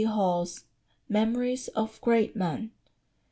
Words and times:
Hall's 0.03 0.65
Memories 1.07 1.67
of 1.75 2.01
Great 2.01 2.35
Men. 2.35 2.71